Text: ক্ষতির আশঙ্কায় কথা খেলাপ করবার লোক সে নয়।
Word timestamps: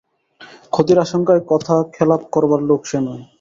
ক্ষতির 0.73 0.97
আশঙ্কায় 0.99 1.43
কথা 1.51 1.75
খেলাপ 1.93 2.21
করবার 2.33 2.61
লোক 2.69 2.81
সে 2.85 2.99
নয়। 3.01 3.23